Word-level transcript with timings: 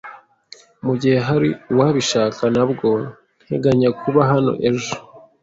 Mugihe 0.85 1.17
hari 1.27 1.49
uwabishaka, 1.71 2.41
ntabwo 2.53 2.87
nteganya 3.45 3.89
kuba 4.01 4.21
hano 4.31 4.51
ejo. 4.69 4.93